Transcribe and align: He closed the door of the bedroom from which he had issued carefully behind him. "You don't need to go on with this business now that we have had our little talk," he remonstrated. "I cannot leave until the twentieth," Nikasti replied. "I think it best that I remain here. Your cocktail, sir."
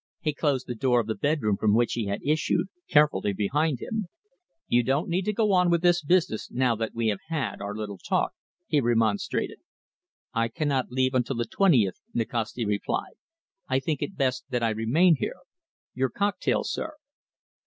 He 0.19 0.33
closed 0.33 0.65
the 0.65 0.73
door 0.73 0.99
of 0.99 1.05
the 1.05 1.13
bedroom 1.13 1.57
from 1.57 1.75
which 1.75 1.93
he 1.93 2.07
had 2.07 2.21
issued 2.25 2.69
carefully 2.89 3.33
behind 3.33 3.79
him. 3.79 4.07
"You 4.67 4.83
don't 4.83 5.07
need 5.09 5.25
to 5.25 5.31
go 5.31 5.51
on 5.51 5.69
with 5.69 5.83
this 5.83 6.01
business 6.03 6.49
now 6.49 6.75
that 6.77 6.95
we 6.95 7.09
have 7.09 7.19
had 7.27 7.61
our 7.61 7.75
little 7.75 7.99
talk," 7.99 8.31
he 8.65 8.81
remonstrated. 8.81 9.59
"I 10.33 10.47
cannot 10.47 10.89
leave 10.89 11.13
until 11.13 11.35
the 11.35 11.45
twentieth," 11.45 12.01
Nikasti 12.15 12.65
replied. 12.65 13.13
"I 13.69 13.77
think 13.79 14.01
it 14.01 14.17
best 14.17 14.43
that 14.49 14.63
I 14.63 14.71
remain 14.71 15.17
here. 15.17 15.35
Your 15.93 16.09
cocktail, 16.09 16.63
sir." 16.63 16.93